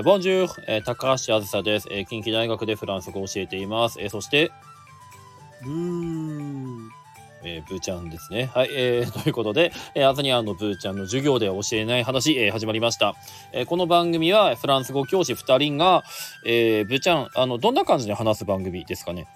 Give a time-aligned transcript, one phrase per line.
[0.00, 2.06] えー、ボンジュール、えー、高橋あずさです、えー。
[2.06, 4.00] 近畿大学でフランス語を教えています。
[4.00, 4.50] えー、そして、
[5.62, 6.88] ブー。
[7.42, 8.50] えー、ブーちゃんですね。
[8.54, 13.14] はい、えー、 ということで、えー、アズニアンのブーちゃんの授業で教えない話、えー、始まりました。
[13.52, 16.02] えー、この番組はフランス語教師2人が、
[16.46, 19.26] えー、ブーちゃん、あの、どんな感じで話す番組ですかね？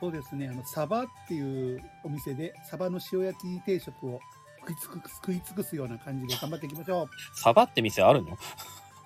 [0.00, 0.48] そうですね。
[0.48, 4.20] あの、サバっていうお店で、サバの塩焼き定食を
[4.60, 7.08] 食いつく、食い尽くすような感じで頑張っていきましょう。
[7.34, 8.36] サバって店あるの？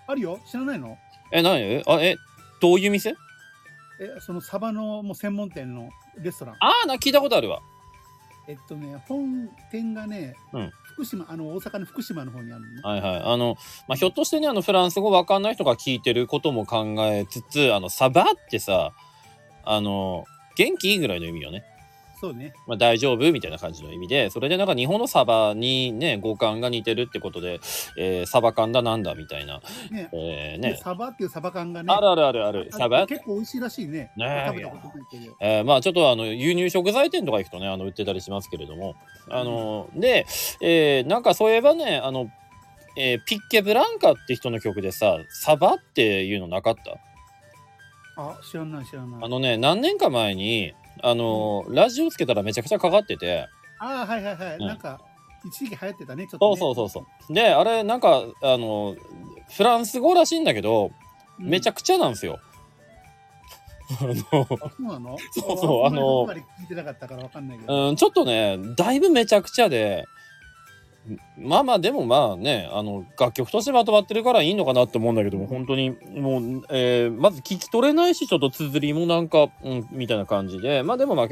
[0.07, 0.99] あるよ知らないの？
[1.31, 2.17] え、なにあ、え、
[2.61, 3.11] どういう店？
[3.11, 3.15] え、
[4.21, 5.89] そのサバのもう専門店の
[6.19, 6.57] レストラン。
[6.61, 7.61] ああ、な、聞いたことあるわ。
[8.49, 12.81] えっとね、本店がね、うん福島、あの、大阪の福島の方にあるのね。
[12.83, 13.23] はいはい。
[13.25, 13.57] あの、
[13.89, 18.93] まあ、ひょっとしてね、あの、フランス語わかんない人が聞いてることも考えつつ、あの、サバってさ、
[19.65, 20.99] あの、元気？
[20.99, 21.65] ぐらいの意味よね。
[22.23, 22.53] そうね。
[22.69, 23.33] まあ、大丈夫？
[23.33, 27.59] みたいな感じの意味で、それでなんか日本のサバにね、語感が似てるってことで、
[27.99, 29.17] えー、サバ缶だなんだ？
[29.17, 29.61] みたいな。
[29.91, 30.09] ね。
[30.13, 30.71] えー、ね。
[30.71, 31.93] でサバっていうサバ缶がね。
[31.93, 32.71] あるあるあるある。
[32.73, 33.09] あサバ？
[33.09, 34.13] 結構美味しいらしいね。
[34.17, 35.37] ねえ食べたことないけど。
[35.41, 38.95] えーまあちょっとあの輸入食材店とか行くとねあの売ってたりしますけれども
[39.29, 40.25] あので、
[40.61, 42.31] えーなんかそういえばねあの、
[42.97, 46.93] えーピッケブランカって人の曲でさサバっていうのなかった？
[48.15, 49.21] あ、知らない知らない。
[49.25, 54.57] あのね何年か前にあの、ラジオつけたらめちゃくちゃかかっててあーはいはいはい。
[54.57, 55.01] うんなんか、
[55.45, 56.75] 一時期流行ってたね、ちょっと、そうね。
[56.77, 58.95] そうそうそうであれなんかあの
[59.51, 60.93] フランス語らしいんだけど
[61.41, 62.39] うんめちゃくちゃなんですよ。
[64.01, 65.19] あのあ、そうなの？
[65.33, 67.89] そうそうあのあんまり聞いてなかったからわかんないけど。
[67.89, 70.05] うん、ちょっとね、だいぶめちゃくちゃで、
[71.37, 81.27] まあまあでもまあね、あの、楽曲としてまとまってるからいいのかなって思うんだけども、本当にもう、えーまず聞き取れないし、ちょっと綴りもなんか、うん、みたいな感じで、まあでもまあ、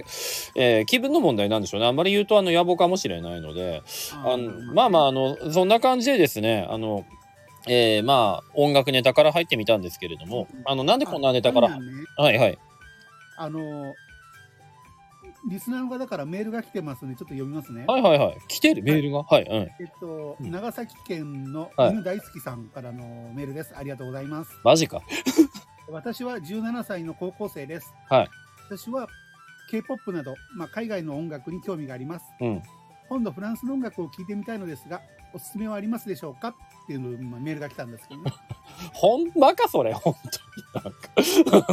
[0.57, 1.87] えー気分の問題なんでしょうね。
[1.87, 3.83] あんまり言うとあの野暮かもしれないので、
[4.25, 7.05] あのまあまあ、あの、そんな感じでですね、あの、
[7.69, 11.69] えーまあ、音楽ネタから入ってみたんですけれども、あの、なんでこんなネタから、
[12.17, 12.59] はいはい。
[13.37, 13.95] あの、
[15.51, 17.85] リスナーの方からメールが来てますので、ちょっと読みますね。
[17.89, 18.39] はいはいはい。
[18.47, 18.83] 来てる？
[18.85, 19.25] メールが？
[19.25, 19.53] はい、うん。
[19.53, 23.75] えっと、うん長崎県のはい犬大好きさんからのメールです。
[23.77, 24.51] ありがとうございます。
[24.65, 25.03] マジか。
[25.91, 27.93] 私は17歳の高校生です。
[28.09, 28.29] はい
[28.69, 29.09] 私は
[29.73, 32.25] K-POP など、まあ、海外の音楽に興味があります。
[32.41, 32.63] うん。
[33.09, 35.01] 今度フランスの音楽を聴いてみたいのですが、
[35.35, 36.49] おすすめはありますでしょうか？
[36.49, 36.55] っ
[36.87, 38.33] ていうの、まあ、メールが来たんですけどね。
[38.95, 39.93] ほんまかそれ？
[39.93, 40.15] 本
[40.75, 41.73] 当になんかあ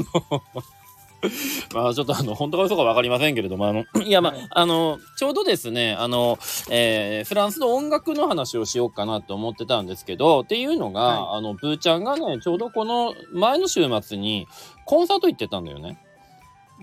[0.56, 0.64] の
[1.74, 6.38] まあちょっとあの本当か嘘か分かりませんけれどもあの いやまあ、はいあのちょうどですねあの、
[6.70, 14.48] えーフランスの音楽の話をしようかなと思ってたんですけどっていうのが、はあのブーちゃんがねちょうどこの前の週末に
[14.86, 16.00] コンサート行ってたんだよね。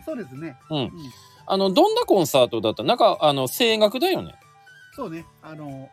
[0.05, 0.57] そうですね。
[0.71, 0.93] うんうん
[1.47, 2.83] あのどんなコンサートだった？
[2.85, 4.35] なんかあの声楽だよね。
[4.97, 5.27] そうね。
[5.43, 5.89] あの、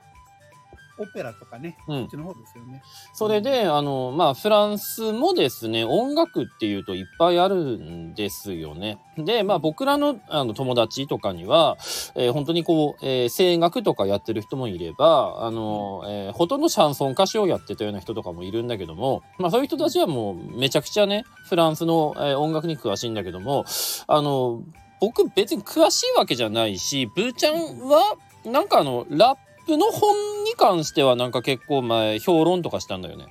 [1.01, 2.81] オペラとかね、うんそっちの方ですよね。
[3.13, 8.99] それで、あの、まあ、フランスもですね、音楽っていうといっぱいあるんですよね。
[9.17, 11.77] で、まあ、僕らのあの友達とかには、
[12.15, 23.65] えー本当にこう、えー声楽とかやってる人もいれば、あの、えーほとんどシャンソン歌手をやってたような人とかもいるんだけども、まあ、そういう人たちはもうめちゃくちゃね、フランスの、えー音楽に詳しいんだけども、
[24.07, 24.61] あの、
[24.99, 27.55] 僕別に詳しいわけじゃないし、ブーちゃん
[27.87, 33.27] は、なんかあの、ラップの本に関してはなんか結構前、評論とかしたんだよね。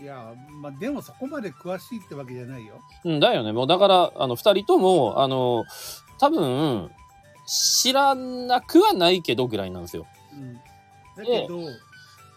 [0.00, 2.80] いや、まあ、でもそこまで詳しいってわけじゃないよ。
[3.04, 3.52] うん、だよね。
[3.52, 5.64] もうだから、あの、二人とも、あの、
[6.18, 6.90] 多分、
[7.46, 10.06] 知らなくはないけどぐらいなんですよ。
[10.32, 10.54] うん。
[10.54, 11.58] だけど、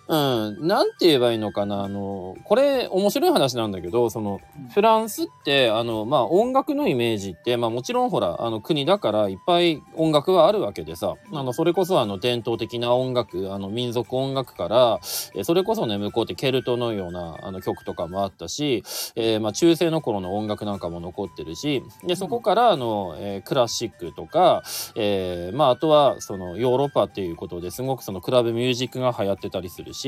[0.07, 1.83] うん、なんて言えばいいのかな。
[1.83, 4.67] あの、これ、面白い話なんだけど、その、うん。
[4.67, 14.99] フランスって、あの、まあ、音楽のイメージって、まあ、もちろんほら、あの、国だからいっぱい音楽はあるわけでさ、あの、それこそあの、伝統的な音楽、あの、民族音楽から、
[15.35, 18.83] えそれこそね、向こうってケルトのような、あの、曲とかもあったし、
[19.15, 24.63] えーまあ、中世の頃の音楽なんかも残ってるし、で、そこから、あの、えークラシックとか、
[24.95, 30.00] えーまあ、あとは、その、ヨーロッパっていうことですごくその、クラブミュージックが流行ってたりするし、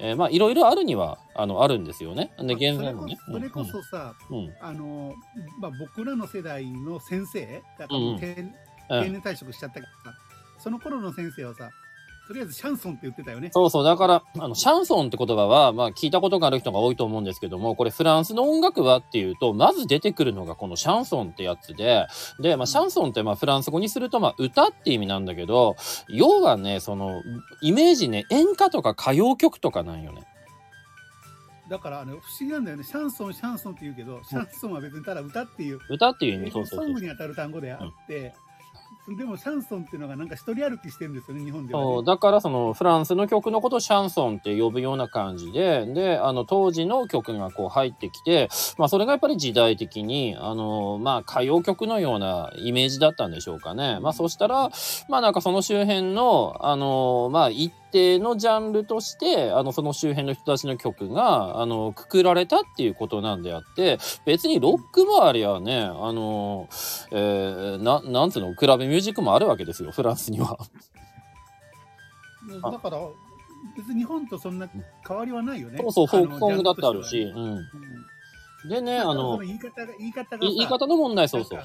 [0.00, 2.32] えーまあ、いろいろあるには、あの、あるんですよね。
[2.38, 3.16] で、現在もね。
[3.30, 4.54] それこそそれこそさ、うん、うん。
[4.60, 5.14] あの、
[5.60, 8.52] まあ、僕らの世代の先生、だからうんうん定
[8.88, 10.16] 年退職しちゃったけどさ、
[10.58, 11.70] その頃の先生はさ、
[12.26, 13.50] とりあえずシャンソンって言ってたよね。
[13.52, 13.84] そうそう。
[13.84, 22.06] だから、あの、シャンソンって言葉は、まあ、聞いたことがある人が多いと思うんですけども、これフランスの音楽はっていうと、まず出てくるのがこのシャンソンってやつで、
[22.40, 25.76] で、まあ、シャンソンってまあ、フランス語にすると、まあ、歌って意味なんだけど、
[26.08, 27.22] 要はね、その、
[27.60, 30.22] イメージね、演歌とか歌謡曲とかなんよね。
[31.68, 32.84] だからあの不思議なんだよね。
[32.84, 37.00] シャンソン、シャンソンって言うけど、シャンソンは別にただ歌っていう、歌っていう意味、そうそうそうソング。
[37.00, 38.34] に当たる単語であって、
[39.08, 41.86] でもシャンソンっていうのがなんか一人歩きしてるんですよね、日本では、ね。
[41.86, 48.48] そう、だからそのフランスの曲のことをシャンソンって呼ぶような感じで、で、あの当時の曲がこう入ってきて、
[48.78, 53.98] まあそれがやっぱり時代的に、あの、まあ歌謡曲のようなイメージだったんでしょうかね。
[54.00, 54.70] まあそしたら、
[55.10, 66.68] まあなんかその周辺の、あの、まあ一定のジャンルとして、あのその周辺の人たちの曲が、あの、くくられたっていうことなんであって、別にロックもありゃね、あの、
[67.12, 70.58] えー、な、なんつうの、クラブミュージックもあるわけですよ、フランスには。
[72.62, 72.98] あだから、
[73.76, 74.68] 別に日本とそんな
[75.06, 75.78] 変わりはないよね。
[75.78, 77.32] そうそう、フォークソングだってあるし、うん。
[77.32, 78.76] してはね。
[78.76, 81.60] でね、あの言い方が、言い方が言い方の問題、そうそう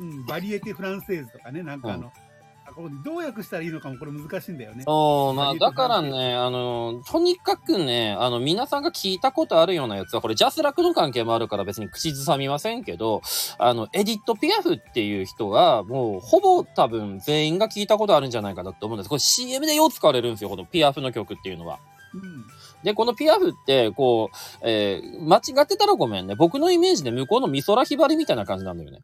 [0.00, 2.29] うん、 variété française とかね、なんかあの、あ
[2.74, 4.84] これどう訳したらいいのかもこれ難しいんだよね。
[4.86, 13.22] そう、まあ、だからね、あの、とにかくね、あの、皆さんが聞いたことあるようなやつは、これ、ジャスラックの関係もあるから別に口ずさみませんけど、
[13.58, 19.08] あの、エディット・ピアフっていう人は、もう、ほぼ多分全員が聞いたことあるんじゃないかなと思うんです。
[19.08, 21.78] これ CM でよう使われるんですよ、このピアフの曲っていうのは。
[22.14, 22.44] うん。
[22.82, 26.34] で、このピアフって、こう、えー間違ってたらごめんね。
[26.34, 29.02] 僕のイメージで向こうの美空ひばりみたいな感じなんだよね。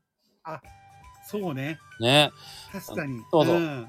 [1.27, 1.79] そうね。
[2.01, 2.31] ね。
[2.73, 3.23] 確かに。
[3.31, 3.87] そうそうん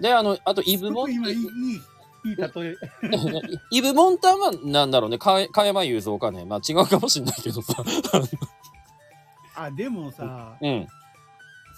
[0.00, 2.76] で、あの、あと、イブモン、今いい、いい、例え。
[3.70, 6.44] イブ・モンタンはなんだろうね、か加山雄三かね。
[6.44, 7.82] まあ違うかもしんないけどさ。
[9.54, 10.86] あ、でもさ、うん。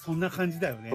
[0.05, 0.91] そんな感じだよね。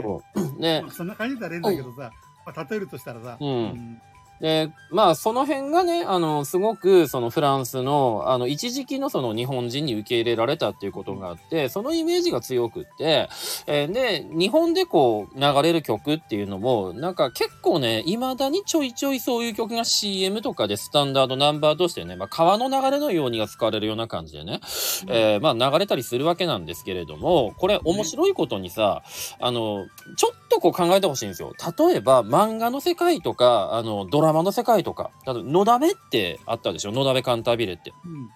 [0.58, 2.12] ねまあ、そんな感じだらえんだけどさ、
[2.46, 4.02] まあ、例えるとしたらさ、うん
[4.44, 13.30] で、まあその辺がね、あの、すごくそのフランスの、あの、一時期のその日本人に受け入れられたっていうことがあって、そのイメージが強くって、
[13.68, 24.60] えーで、日本でこう流れる曲っていうのも、なんか結構ね、未だにちょいちょいそういう曲が CM とかでスタンダードナンバーとしてね、まあ川の流れのようにが使われるような感じでね、
[25.08, 29.04] えーまあ流れたりするわけなんですけれども、これ面白いことにさ、
[29.40, 29.88] あの、
[30.18, 31.54] ちょっとこう考えてほしいんですよ。
[31.78, 37.94] 例えば漫画の世界とか、あの、ドラマの世界とか、あと、のだめってあったでしょのだめカンタービレって。
[38.06, 38.30] うん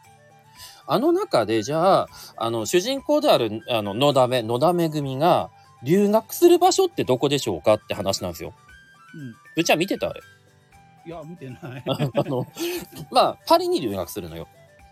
[0.90, 2.08] あの中で、じゃあ、
[2.38, 5.50] あの、主人公である、あの、のだめ、のだめ組が
[5.84, 8.54] 留学する場所ってどこでしょうかって話なんですよ。
[9.14, 9.36] うん。
[9.58, 10.22] うちは見てたあれ。
[11.06, 11.84] いや、見てない。
[11.86, 12.48] あの、
[13.12, 14.48] まあ、パリに留学するのよ。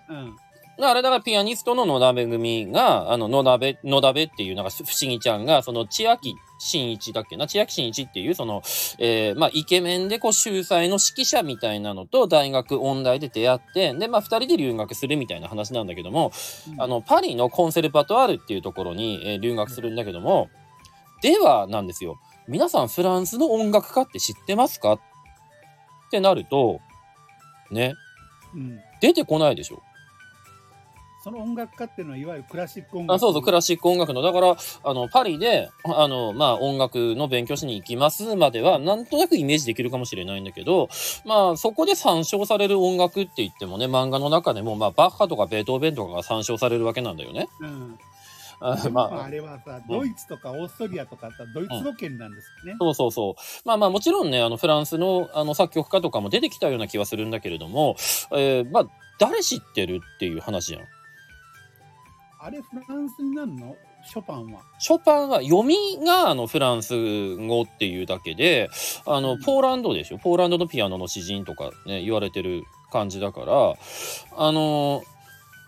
[0.09, 0.35] うん。
[0.81, 7.37] あれだからピアニストの野田め組が、あの、野田べ、野田べっていうなんか不思議ちゃんが、その千秋真一だっけ？
[7.37, 8.61] な千秋真一っていう、その、
[8.97, 16.31] えーまあ、イケメンでこう、秀才の指揮者みたいなのと大学音大で出会って、で、まあ、二人で留学するみたいな話なんだけども、
[16.77, 20.49] あの、パリのコンセルパトワールっていうところに、えー留学するんだけども、
[21.21, 22.19] ではなんですよ。
[22.47, 24.93] 皆さんフランスの音楽家って知ってますか？
[24.93, 24.99] っ
[26.11, 26.79] てなると、
[27.71, 27.95] ね、
[28.53, 28.79] うん。
[29.01, 29.81] 出てこないでしょ。
[31.25, 33.15] その音楽家っていうのは、いわゆるクラシック音楽。
[33.15, 34.21] あそうそう、クラシック音楽の。
[34.21, 40.87] だから、あの、パリで、あの、まあ、音楽の勉強しに行きますまでは、なんとなくイメージできるかもしれないんだけど、
[41.25, 47.47] まあ、そこで参照される音楽って言ってもね、漫画の中でも、まあ、バッハとかベートーベンとかが参照されるわけなんだよね。
[47.59, 47.97] うん。
[48.59, 52.77] あ まあ、まああ、れはさ、うんドイツとかオーストリアとかさ、ドイツ語圏なんですよね。
[52.79, 53.33] そうそうそう。
[53.65, 57.95] まあまあ、もちろんね、あの、フランスの、あの、作曲家とかも出てきたような気はするんだけれども、
[58.31, 58.85] えーまあ、
[59.17, 60.94] 誰知ってるっていう話じゃん。
[62.39, 63.75] あれ、フランスになるの？
[64.07, 64.61] ショパンは。
[64.77, 68.69] ショパンは読みがあのフランス語っていうだけで、
[69.05, 70.19] あの、ポーランドでしょ？
[70.19, 73.73] ポーランドのピアノの詩人とかね、言われてる感じだから、
[74.37, 75.03] あの、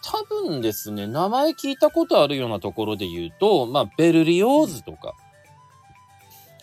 [0.04, 5.16] 多分ですね、名前聞いたことあるようなところで言うと、まあ、ベルリオーズとか、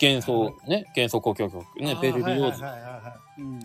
[0.01, 2.65] 幻想、ね、幻想交響曲、ね、ベルリオーズ。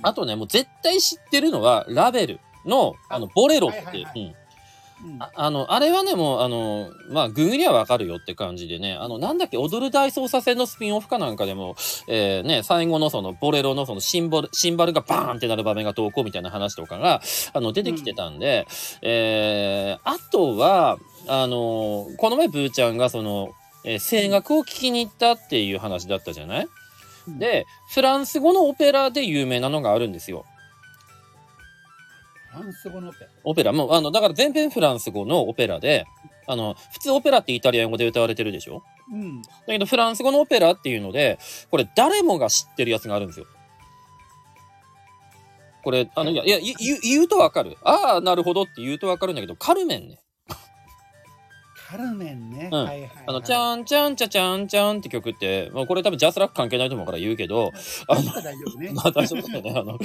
[0.01, 4.33] あとね、もう絶対知ってるのは、ラベルの、あの、ボレロって、うん
[5.19, 11.75] ああの、あれはね、もう、あの、まあ、ググりゃわかるよって感じでね、あの、なんだっけ、踊る大捜査線のスピンオフかなんかでも、
[12.07, 17.21] えーね、最後のその、ボレロのそのシンボル、シンバルがバーンってなる場面が投稿みたいな話とかが、
[17.53, 18.67] あの、出てきてたんで、
[19.01, 23.49] えー、あとは、あの、この前、ブーちゃんがその、
[23.85, 26.67] えー声楽を聞きに行ったっていう話だったじゃない？
[27.37, 30.45] で、フランス語のオペラで有名なのがあるんですよ。
[32.51, 33.27] フランス語のって。
[33.43, 33.71] オペラ？
[33.71, 36.05] もう、あの、だから全編フランス語のオペラで、
[36.47, 38.83] あの、普通オペラってイタリア語で歌われてるでしょ？
[39.11, 39.41] うん。
[39.41, 41.37] だけどフランス語のオペラっていうので、
[41.69, 43.45] これ誰もが知ってるやつがあるんですよ。
[45.83, 47.77] これ、あの、いや、いや、言う言うとわかる。
[47.83, 50.19] ああ、なるほどって言うとわかるんだけど、カルメンね。
[51.89, 52.69] カルメンね。
[52.71, 53.11] うんはいはいはい。
[53.25, 57.71] あの、チャンチャンチャチャンチャンって曲って、もうこれ多分ジャスラック関係ないと思うから言うけど、
[58.07, 58.23] あの。
[58.23, 59.73] まあ大丈夫 だよね。
[59.75, 59.99] あの、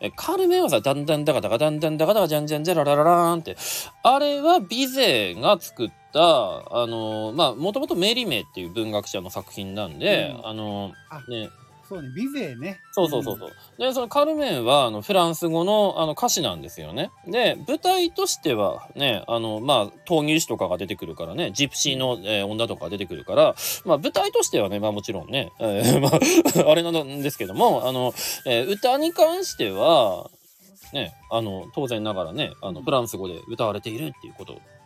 [0.00, 3.56] えカルメンはさ、だんだんだかだかだんだんだかだかじゃんじゃんじゃららららーんって、
[4.02, 11.50] あれはビゼが作っった、あの、まあ、もともとメリメっていう文学者の作品なんで、うんあの、あね、
[11.88, 12.80] そうね、ビゼーね。
[12.92, 13.50] そうそうそうそう。
[13.78, 17.10] で、そのカルメンは、あの、フランス語の、あの、歌詞なんですよね。
[17.26, 23.54] で、舞台としてはね、あの、まあ、闘牛士とかが出てくるからね、ジプシーの、えー女とかが出てくるから、
[23.86, 28.12] まあ、舞台としてはね、まあ、もちろんね、えー まあ、あれなんですけども、あの、
[28.44, 30.30] えー歌に関しては、
[30.92, 34.77] ね、あの、当然ながらね、あの、フランス語で歌われているっていうことうん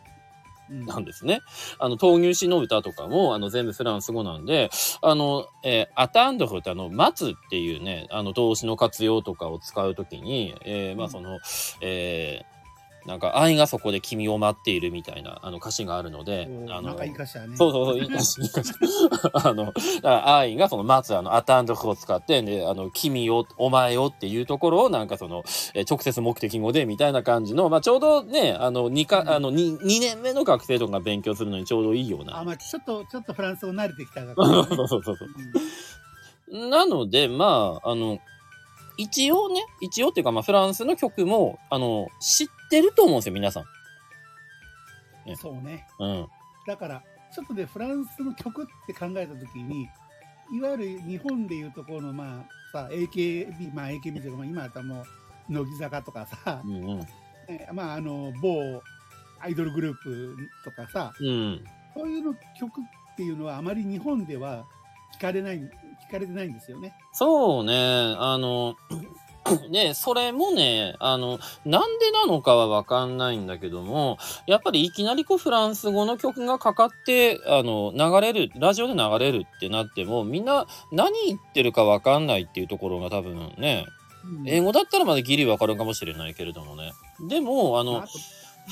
[0.69, 1.41] なんですね。
[1.79, 4.69] あの、闘牛士の歌とかも、あの、全部フランス語なんで、
[5.01, 11.39] あの、えーアタンドフってあの、待つっていうね、あの、動詞の活用とかを使うときに、えーまあ、その、
[11.81, 12.52] えー
[13.05, 16.95] なんか、愛がそこで君を待っているみたいな、あの、歌詞があるのであの
[17.47, 17.57] ね。
[17.57, 18.73] そうそうそう、いい歌詞、いい歌詞。
[19.33, 25.43] あの、愛がその待つ、あの、アタンドフを使って、で、あの、君を、お前をっていうところを、なんかその、
[25.73, 32.43] えー直接目的語でみたいな感じの、まあ、ちょうどね、あの、2か、あの、2、2年目の学生とかが勉強するのにちょうどいいようあ、な。
[32.43, 36.69] まあ、ちょっと、ちょっとフランス語慣れてきたが、そうそうそうそう。
[36.69, 38.19] なので、まあ、あの、
[38.97, 43.63] 一応ね、一応っていうか、まあ、フランスの曲も、あの、知ってると思うんですよ、皆さん。
[45.25, 45.85] ねそうね。
[45.99, 46.27] うん。
[46.67, 47.03] だから、
[47.33, 49.89] ちょっとでフランスの曲って考えたときに、
[50.53, 55.05] いわゆる日本でいうところの、まあ、さ、AKB、まあ AKB というか、まあ今だったらもう、
[55.49, 56.99] 乃木坂とかさう、んうん。
[56.99, 57.07] ね
[57.73, 58.81] まああの、某
[59.39, 61.63] アイドルグループとかさ、うん。
[61.95, 64.65] そういうの曲っていうのはあまり日本では
[65.17, 66.93] 聞かれない、聞かれてないんですよね。
[67.13, 68.75] そうね、あの、
[69.69, 74.17] ね、それもね、あの、なんでなのかはわかんないんだけども、
[74.47, 83.85] やっぱりいきなりこうフランス語の曲がかかって、あの、流れる、ラジオで流れるってなっても、みんな何言ってるかわかんないっていうところが多分ね、
[84.25, 84.47] うん。
[84.47, 86.93] 英語だったらまだギリわかるかもしれないけれどもね。
[87.27, 88.05] でも、あの、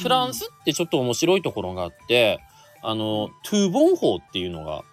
[0.01, 2.39] フランスってちょっと面白いところがあって、
[2.81, 4.83] あの、トゥーボン法っていうのが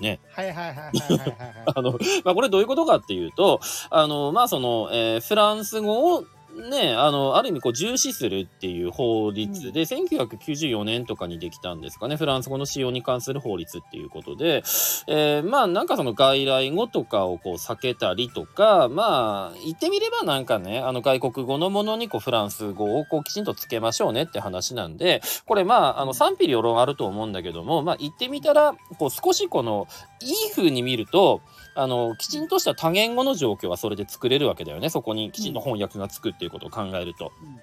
[0.00, 1.64] はいはいはいはいはいはいはい。
[1.74, 1.92] あの、
[2.24, 3.60] まあ、これどういうことかっていうと、
[3.90, 14.62] あの、まあ、その、えーフランス語をね、あの、ある意味こう重視するっていう法律で、1994年とかにできたんですかね、フランス語の使用に関する法律っていうことで、
[15.08, 29.86] えーまあ、なんかその外来語とかをこう避けたりとか、まあ、言ってみればなんかね、あの外国語のものにこうフランス語をこうきちんとつけましょうねって話なんで、これまあ、あの賛否両論あると思うんだけども、まあ、言ってみたら、こう少しこの、
[30.24, 31.40] いい風に見ると、
[31.74, 34.90] あの、きちんとした多言語の状況はそれで作れるわけだよね。
[34.90, 37.32] そこにきちんと翻訳がつくっていうことを考えると。
[37.42, 37.60] うん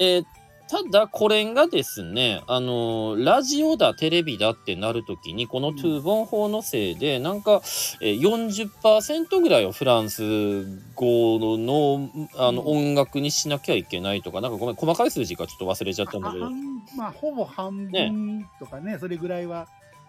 [0.00, 0.24] えー
[0.68, 7.62] ただ、これがですね、あのラジオだ、テレビだってなるときに、このトゥーボン法のせいで、なんか、
[8.02, 16.50] えー、40%ぐらいをフランス語の、あの、うん音楽にしなきゃいけないとか、なんかごめん、細かい数字がちょっと忘れちゃったんだけど。
[16.96, 19.66] まあ、ほぼ半分とかね、それぐらいは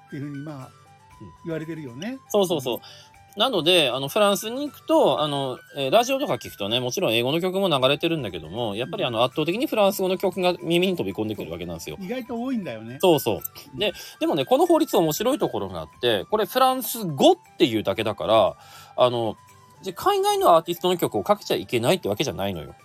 [0.08, 0.89] っていうふうに、まあうん、
[1.46, 2.20] 言われてるよね。
[2.30, 2.80] そうそうそう。
[3.38, 11.98] なので、あの、フランスに行くと、あの、えーラジオとか聞くとね、もちろん英語の曲も流れてるんだけども、やっぱりあの、圧倒的にフランス語の曲が耳に飛び込んでくるわけなんですよ。
[12.00, 12.98] 意外と多いんだよね。
[13.00, 13.80] そうそう。
[13.80, 18.56] で、でもね、この法律面白いところがあって、これフランス語っていうだけだから、
[18.98, 19.38] あの、
[19.96, 22.76] 海外のアーティストの曲をかけちゃいけないってわけじゃないのよ。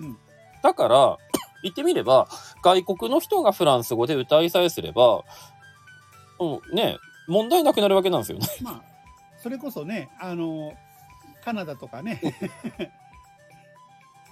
[0.00, 0.16] うん
[0.62, 1.16] だから、
[1.62, 2.26] 言ってみれば、
[2.62, 5.22] 外国の人がフランス語で歌いさえすれば、
[6.40, 8.46] うん、ね、問題なくなるわけなんですよね。
[8.62, 8.82] まあ、
[9.42, 10.74] それこそね、あの、
[11.44, 12.20] カナダとかね、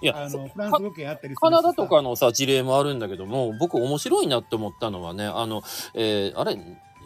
[0.01, 6.57] いや、そあの、フランス語圏あったりカナダとかのさ、事例もあるんだけども、僕面白いなって思ったのはね、あの、えーあれ、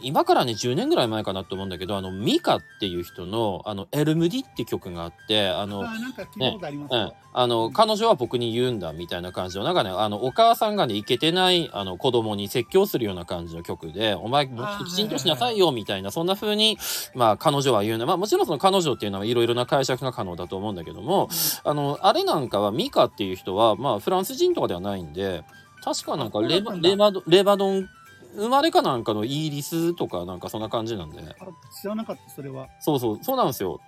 [0.02, 16.76] 今からね、10年ぐらい前かなと思うんだけど、あの、ミカっていう人の、あの、エルムディって曲があって、あの、あなんか聞いたことあの、彼女は僕に言うんだ、みたいな感じの、なんかね、あの、お母さんがね、いけてない、あの、子供に説教するような感じの曲で、お前、もっときちんとしなさいよ、みたいな、そんな風に、
[17.14, 18.06] まあ、彼女は言うんだ。
[18.06, 21.28] まあ、もちろんその彼女っていうのはいろいろな解釈が可能だと思うんだけども、
[21.62, 25.44] あの、あれなんかは、ミカっていう人は、まあ、フランス人とかではないんで、
[25.82, 27.88] 確かなんかレバ、レバド、レバドン、
[28.34, 31.46] 生まれかなんかのイギリスとかなんかそんな感じなんで、あ
[31.80, 32.68] 知らなかった、それは。
[32.80, 33.80] そうそう、そうなんですよ。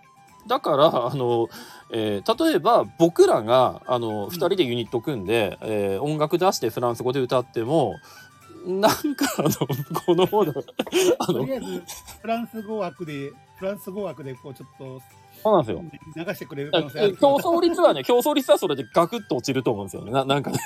[0.47, 1.49] だから、あの、
[1.91, 7.95] えー例えば僕らが、あの、二人でユニット組んで、えー音楽出してフランス語で歌っても、
[8.67, 9.51] なんか、あの、
[10.07, 10.53] この方の、
[11.19, 11.83] あのとり、あえず、
[12.21, 15.01] フランス語枠で、フランス語枠で、こう、ちょっと、
[15.43, 15.85] そうなんですよ。
[16.17, 17.57] 流してくれる可能性あるけ競ど。
[17.59, 20.13] 争率はね、競争率はそれでガクッと落ちると思うんですよね。
[20.13, 20.59] ななんかね、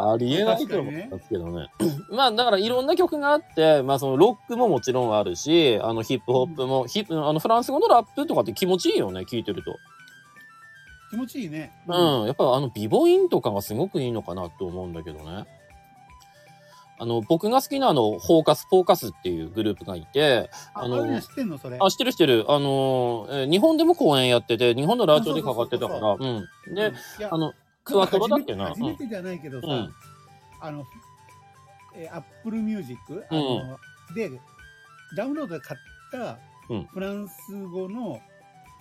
[0.00, 1.68] ありえないと思うんですけどね。
[2.10, 9.76] まあ、だからいろんな曲があって、まあ、そのロックももちろんあるし、あのヒップホップも、ヒップ、あのフランス語のラップとかって気持ちいいよね、聞いてると。
[11.10, 11.72] 気持ちいいね。
[11.88, 11.92] う
[12.24, 15.46] ん、やっぱあの、ビボインとかがすごくいいのかなと思うんだけどね。
[17.00, 21.78] あの、僕が好きなあの、フォーカス、フォーカスっていうグループがいて、あ、あのあの、知ってんのそれ。
[21.80, 22.44] あ、知ってる知ってる。
[22.46, 26.48] あのー、えー日本でも公演やってて、日本のラジオでかかってたから、そううん。
[26.68, 27.54] うんで、、いやあの、
[27.84, 28.68] クワトロだっけな。
[28.68, 29.94] 初めてじゃないけどさ、うん
[30.62, 30.84] あの、
[31.94, 32.98] えー、Apple Music、
[33.30, 33.78] あの、
[34.14, 34.30] で、
[35.16, 35.80] ダウンロードで買っ
[36.12, 38.20] たうんフランス語の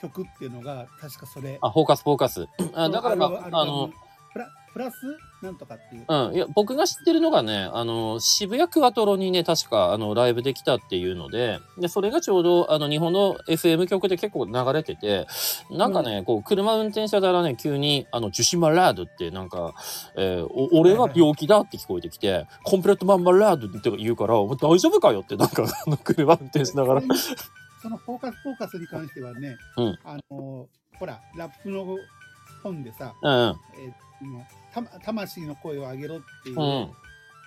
[0.02, 1.58] 曲っていうのが、確かそれ。
[1.62, 2.46] あ、フォーカス、フォーカス。
[2.74, 3.90] あだから、まあ、あの、
[4.34, 4.96] プラプラス？
[5.42, 6.06] なんとかっていう。
[6.08, 6.36] うん。
[6.36, 15.28] いや、僕が知ってるのがね、あの、渋谷クワトロにね、確か、あの、ライブできたっていうので、で、それがちょうど、あの、日本の FM 曲で結構流れてて、
[15.72, 19.74] なんかね、こう、車運転してたらね、急に、あの、ジュシマラードって、なんか、
[20.18, 27.02] えーお俺は病気だって聞こえてきて、コンプレットマンマラードって言うから、お前大丈夫かよって、なんか、あの、車運転しながら
[27.82, 27.90] そ。
[27.90, 30.68] のフォーカス、フォーカスに関してはね、うんあの、
[31.00, 31.86] ほら、ラップの
[32.62, 33.32] 本でさ、うん。
[33.32, 33.94] えー
[34.74, 36.92] た魂の声を上げろっていう、うん。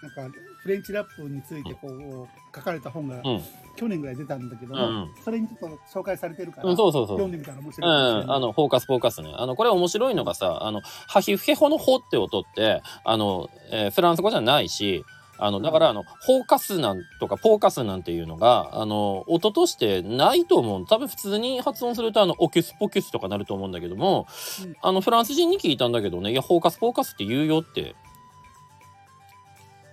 [0.02, 3.42] なんかフレンチラップについてこう書かれた本がうん。
[3.74, 5.10] 去年ぐらい出たんだけど、うん。
[5.24, 7.16] それにちょっと紹介されてるから、うん、そうそうそう。
[7.16, 8.36] 読んでみたら面う白いかもしれん。
[8.36, 9.32] あの、フォーカス、フォーカスね。
[9.34, 15.04] あの、これ面白いのがさ、あの、ハヒフヘホのホって音って、あの、えーフランス語じゃないし、
[15.38, 20.86] あの、だから、あの、フォーカスなんとか、ポーカスなんていうのが、あの、音としてないと思う。
[20.86, 24.26] 多分普通に発音すると、あの、オキュスポキュスとかなると思うんだけども、
[24.64, 27.94] うんあの、フランス人に聞いたんだけどね、いや、フォーカス、フォーカスって言うよって。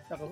[0.10, 0.30] だから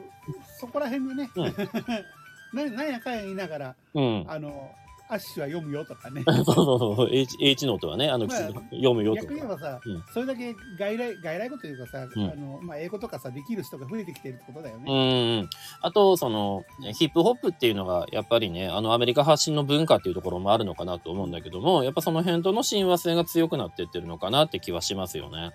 [0.59, 1.55] そこら辺のね、うん
[2.53, 4.25] ななんやかんや言いながら、うん。
[4.27, 4.71] あの、
[5.09, 6.23] アッシュは読むよとかね。
[6.27, 7.09] そうそうそう。
[7.11, 9.23] H, H の音はね、あの、まあ読むよとか。
[9.23, 15.41] 逆に言えばさ、うんそれだけ外来、外来語というかさ、んあの、まあ、英語とかさ、できる人が増えてきてるってことだようね。
[15.41, 15.49] ん。
[15.81, 25.51] あと、その、ヒップホップっていうのが、やっぱりね、あの、アメリカ発信の文化っていうところもあるのかなと思うんだけども、やっぱその辺との親和性が強くなってってるのかなって気はしますよね。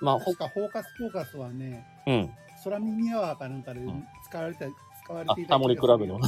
[0.00, 2.30] まあ、ほ確かフォーカス、フォーカスはね、うん。
[2.64, 4.66] 空耳アワーかなんかでん使われた、
[5.04, 6.20] 使われあてい、たタモリクラブの。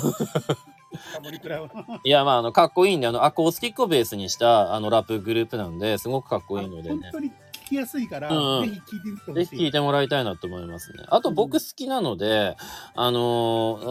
[2.04, 7.10] いや、まあ、あの、かっこいいんで、あの、アコースティックをベースにした、あの、ラップグループなんで、すごくかっこいいのでね。
[7.10, 9.44] 本当に聞きやすいから、うんうんぜひ聞いてみてほしい。
[9.46, 11.04] ぜひ聞いてもらいたいなと思いますね。
[11.08, 12.56] あと僕好きなので、
[12.94, 13.82] あのー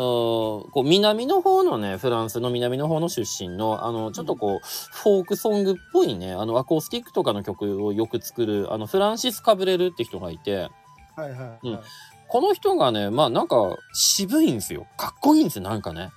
[0.71, 10.69] こう南の方のね、フランスの南の方の出身の、あの、ちょっとこう、フォークソングっぽいね、あの、アコースティックとかの曲をよく作る、あの、フランシス・カブレルって人がいて、
[11.15, 11.79] はいはい、はいうん
[12.31, 14.87] この人がね、まあなんか渋いんですよ。
[14.95, 16.11] かっこいいんですよ、なんかね。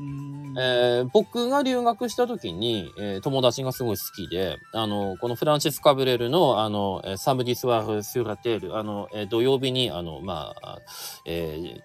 [0.00, 10.78] うーんえー僕が留学した時に、えー友達がすごい好きで、あの、このフランシス・カブレルの、あの、えーサムディスワール・スュラテール、あの、えー土曜日に、あの、まあ、
[11.24, 11.80] えー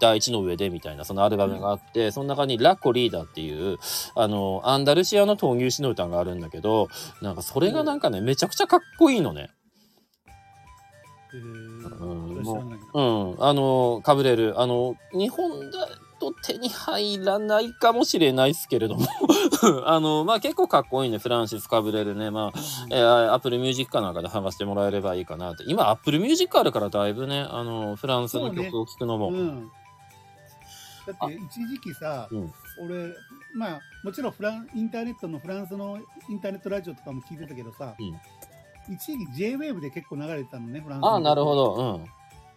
[0.00, 3.78] 第一の上でみたいな、そのアルバムがあって、その中にラ・コリーダっていう、
[4.14, 6.88] あの、アンダルシアの闘牛士の歌があるんだけど、
[7.20, 9.50] なんかそれがなんかね、めちゃくちゃかっこいいのね。
[11.34, 11.84] えー
[12.94, 13.44] うんうん。
[13.44, 15.88] あの、カブレル、あの、日本だ
[16.32, 19.06] と手に入らないかもしれないですけれども、
[19.84, 22.30] あの、まあ、結構かっこいいね、フランシス・カブレルね。
[22.30, 22.58] まあ、
[22.90, 25.64] えー、 Apple Musicかなんかで探してもらえればいいかなって。
[25.66, 29.28] 今、 Apple Musicあるからだいぶね、あの、フランスの曲を聴くのも。
[29.28, 29.70] うん、
[31.06, 33.14] だって一時期さ、うん俺
[33.54, 37.94] まあもちろんフランインターネットのフランスのインターネットラジオとかも聞いてたけどさ、
[38.88, 41.74] 一時期 J-WAVE で結構流れてたのねフランスのああ、なるほど。
[41.94, 42.06] うん。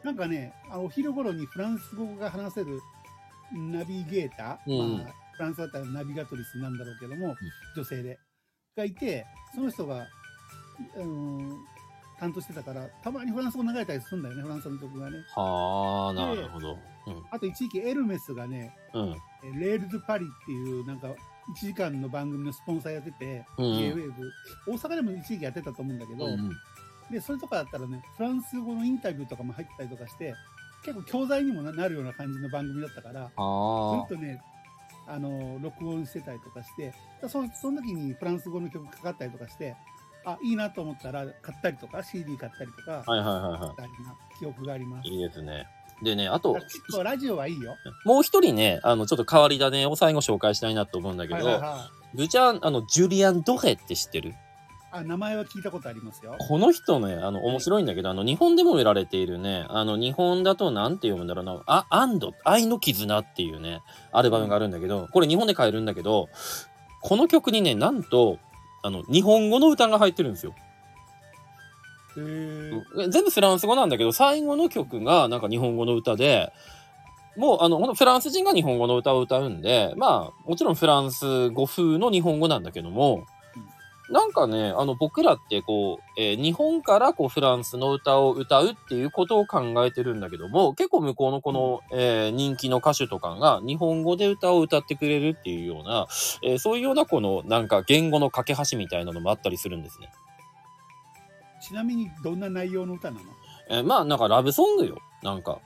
[0.04, 2.82] なんかねあのお昼頃にフランス語が話せる
[3.54, 4.98] ナビゲーター、うん。
[4.98, 7.36] まあ、フランスだったらナビガトリスなんだろうけども、
[7.76, 8.20] 女性で
[8.78, 10.08] がいてその人が、
[10.96, 11.58] うん、
[12.20, 15.18] 担当してたからたまにフランス語流れたりするんだよねフランスの曲がね。
[15.36, 16.78] はあ、なるほど。
[17.32, 19.16] あと一時期エルメスがねうん。
[19.60, 21.14] レールズパリっていうなんか1
[21.60, 23.78] 時間の番組のスポンサーやってて、うん。
[23.78, 24.12] J-WAVE
[24.68, 26.52] 大阪でも一時期やってたと思うんだけど、うん。
[27.12, 30.34] でそれとかだったらねフランス語のインタビューとかも入ってたりとかして
[30.84, 34.42] 結構教材にもななるような感じの番組だったからずあっとね
[35.08, 39.76] あの録音してたりとかしてだそその時にフランス語の曲かかったりとかして
[40.26, 43.12] あいいなと思ったら買ったりとか CD 買ったりとかあ。
[43.12, 45.14] はいはいはいはしたりな記憶がありますい。
[45.14, 45.68] いいですね。
[46.04, 47.76] でね、あと、結構ラジオはいいよ。
[48.06, 54.34] もう一人ね、あの、ちょっと変わり種を最後紹介したいなと思うんだけど、はいはいはいブチャン、あの、ジュリアン・ドヘって知ってる？
[54.92, 56.36] あ名前は聞いたことありますよ。
[56.40, 63.82] この人ね、あの、面白いんだけど、あの、日本でも売られているね、あの、日本だとなんて読むんだろうな、あ、アンド、愛の絆っていうね、
[64.14, 66.30] アルバムがあるんだけど、これ日本で買えるんだけど、
[67.02, 68.40] この曲にね、なんと、
[68.82, 70.56] あの、日本語の歌が入ってるんですよ。
[73.10, 76.52] 全部フランス語なんだけど、最後の曲がなんか日本語の歌で、
[77.36, 83.26] もう、あの、ほんとフランス人が日本語の歌を歌うんで、まあ、もちろんフランス語風の日本語なんだけども、
[84.10, 96.08] なんかね、あの、僕らってこう、えー日本からこう、フランスの歌を歌うっていうことを考えてるんだけども、結構向こうのこの、えー人気の歌手とかが日本語で歌を歌ってくれるっていうような、
[96.42, 100.10] えーそういうようなこの、なんか言語の架け橋みたいなのもあったりするんですね。
[101.62, 103.24] ちなみにどんな内容の歌なの？
[103.70, 105.00] えーまあ、なんかラブソングよ。
[105.22, 105.60] なんか。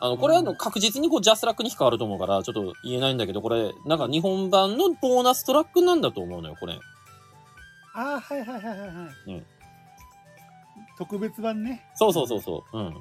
[0.00, 6.78] あの、これはあの確実にこうジャスラックに引っかかると思うから、ちょっと言えないんだけど、これ、なんか日本版のボーナストラックなんだと思うのよ、これ。
[7.98, 8.86] ああ、はいはいはいはいは
[9.26, 9.30] い。
[9.32, 9.46] うん
[10.96, 11.84] 特別版ね。
[11.94, 12.78] そうそうそうそう。
[12.78, 12.94] うん。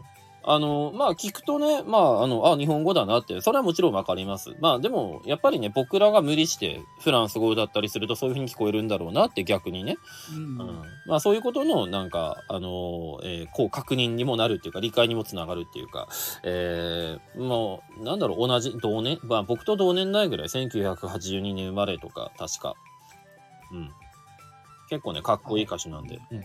[0.44, 4.56] あの、まあ、聞くとね、まあ、あの、あ、日本語だなって、それはもちろんわかります。
[4.60, 9.98] まあ、でも、やっぱりね、僕らが無理してフランス語だったりすると、そういう風に聞こえるんだろうなって逆にね。
[10.32, 10.84] うんうん。
[11.08, 16.08] まあ、そういうことの、なんか、あの、えーこう、確認にもなるっていうか、理解にもつながるっていうか、
[16.44, 22.76] えーもう、なんだろう、同じ、同年、まあ、僕と同年代ぐらい、1982年生まれとか、確か。
[23.72, 23.92] うん。
[24.90, 26.20] 結構ね、かっこいい歌手なんで。
[26.32, 26.44] うん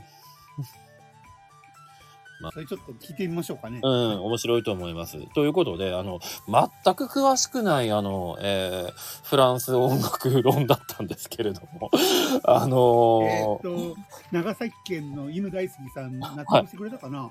[2.51, 3.81] それちょっと聞いてみましょうかね。
[3.83, 5.19] うん、面白いと思います。
[5.35, 11.91] ということで、あの、全く詳しくない、あの、えーフランス音楽論だったんですけれども、
[12.45, 13.97] あのえーっーと、
[14.31, 17.31] 長崎県の犬大好きさん、納得してくれたかな、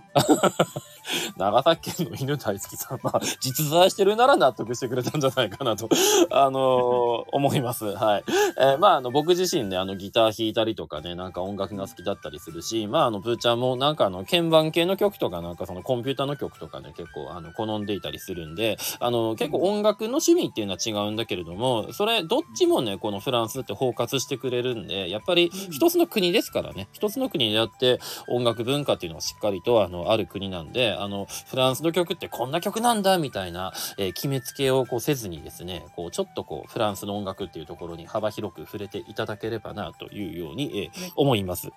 [1.38, 5.90] 長崎県の犬大好きさんは、実在してるなら納得してくれたんじゃないかなと、
[6.32, 7.86] あのー 思います。
[7.86, 8.24] はい。
[8.58, 25.72] えーまあ、あの、僕自身ね、あの、ギター弾いたりとかね、なんか音楽が好きだったりするし、まあ、あの、ブーちゃんもなんかあの、鍵盤系の曲とか、なんかそのコンピューターの曲とかね、結構、あの、好んでいたりするんで、あの、結構音楽の趣味っていうのは違うんだけれども、それ、どっちもね、このフランスって包括してくれるんで、やっぱりうん。
[25.72, 41.70] 一つの国ですからね、一つの国であって、音楽文化っていうのはしっかりと、あの、ある国なんで、あの、フランスの曲ってこんな曲なんだ、みたいな、えー決めつけをこうせずにですね、こう、ちょっとこう、フランスの音楽っていうところに幅広く触れていただければな、というように、えーね思います。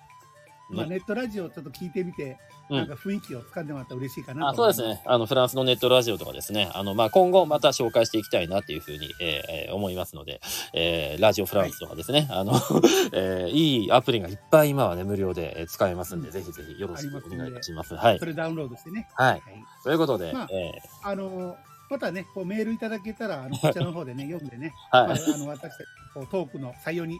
[0.69, 2.37] まあ、ネットラジオちょっと聞いてみて、
[2.69, 5.03] うんなんか雰囲気をつかんでもらったら嬉しいかなあと思いますそうですね。
[5.05, 10.41] あの、フランスのネットラジオとかですね、あの、まあ、今後また紹介していきたいなっていうふうに、えーえー思いますので、
[10.73, 12.53] えーラジオフランスとかですね、あの、
[13.13, 17.95] えーいいアプリがいっぱい今はね、無料でえー使えますんで、ぜひぜひよろしくお願いいたします。
[17.95, 18.25] はいそ。
[18.25, 19.07] れダウンロードしてね。
[19.13, 19.29] はい。
[19.33, 19.41] はい
[19.83, 20.71] ということで、まあえ
[21.03, 21.55] あの
[21.87, 25.07] またね、こうメールいただけたら、あの こちらの方でね、読んでね、ーはい。
[25.09, 27.19] まあ、あの私たちこうトークの採用に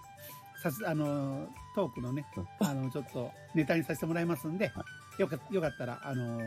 [0.65, 2.25] さす、あのトークのね、
[2.59, 4.71] あのちょっとネタにさせてもらいますんで、
[5.19, 6.39] よかよかったら、あの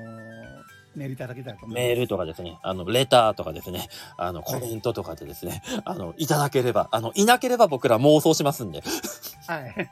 [0.96, 1.88] メールいただけたらと思います。
[1.88, 8.82] メールとかですね、あの、レターとかですね、あの、コメントとかでですね、あの、いただければ、あの、いなければ僕ら妄想しますんで、
[9.46, 9.88] はい。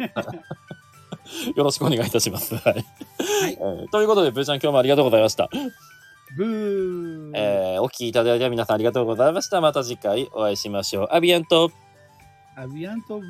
[1.54, 2.56] よろしくお願いいたします。
[2.56, 2.84] はい。
[3.92, 5.48] ということで、ブーちゃん今日もありがとうございました。
[6.36, 7.32] ブー。
[7.36, 9.60] えーお聞きいただいた皆さんありがとうございました。
[9.60, 11.08] また次回お会いしましょう。
[11.12, 11.70] アビアント
[12.56, 13.20] avianto.